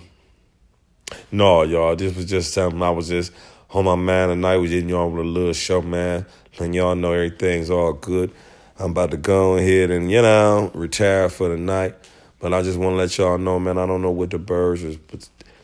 no, 1.31 1.63
y'all, 1.63 1.95
this 1.95 2.15
was 2.15 2.25
just 2.25 2.53
something 2.53 2.81
I 2.81 2.89
was 2.89 3.07
just 3.07 3.31
on 3.69 3.85
my 3.85 3.95
mind 3.95 4.31
tonight. 4.31 4.57
We 4.57 4.67
did 4.67 4.89
y'all 4.89 5.09
with 5.09 5.25
a 5.25 5.27
little 5.27 5.53
show, 5.53 5.81
man. 5.81 6.25
And 6.59 6.73
y'all 6.73 6.95
know 6.95 7.13
everything's 7.13 7.69
all 7.69 7.93
good. 7.93 8.31
I'm 8.77 8.91
about 8.91 9.11
to 9.11 9.17
go 9.17 9.57
ahead 9.57 9.89
and, 9.89 10.11
you 10.11 10.21
know, 10.21 10.71
retire 10.73 11.29
for 11.29 11.49
the 11.49 11.57
night. 11.57 11.95
But 12.39 12.53
I 12.53 12.61
just 12.61 12.77
want 12.77 12.93
to 12.93 12.97
let 12.97 13.17
y'all 13.17 13.37
know, 13.37 13.59
man, 13.59 13.77
I 13.77 13.85
don't 13.85 14.01
know 14.01 14.11
what 14.11 14.31
the 14.31 14.37
birds 14.37 14.83
is 14.83 14.97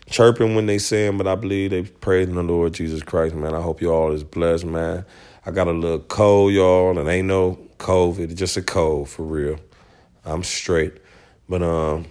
chirping 0.09 0.55
when 0.55 0.65
they 0.65 0.77
sing, 0.77 1.17
but 1.17 1.27
I 1.27 1.35
believe 1.35 1.71
they 1.71 1.83
praising 1.83 2.35
the 2.35 2.43
Lord 2.43 2.73
Jesus 2.73 3.03
Christ, 3.03 3.35
man. 3.35 3.53
I 3.53 3.61
hope 3.61 3.81
y'all 3.81 4.11
is 4.13 4.23
blessed, 4.23 4.65
man. 4.65 5.05
I 5.45 5.51
got 5.51 5.67
a 5.67 5.71
little 5.71 5.99
cold, 5.99 6.53
y'all, 6.53 6.97
and 6.97 7.09
ain't 7.09 7.27
no 7.27 7.59
COVID, 7.79 8.35
just 8.35 8.57
a 8.57 8.61
cold 8.61 9.09
for 9.09 9.23
real. 9.23 9.59
I'm 10.23 10.43
straight. 10.43 10.93
But 11.49 11.63
um, 11.63 12.05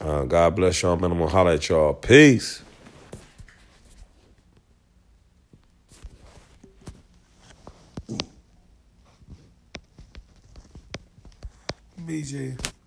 uh, 0.00 0.24
God 0.24 0.56
bless 0.56 0.82
y'all, 0.82 0.96
man. 0.96 1.12
I'm 1.12 1.18
gonna 1.18 1.30
holler 1.30 1.52
at 1.52 1.68
y'all. 1.68 1.94
Peace. 1.94 2.62
BJ. 12.10 12.79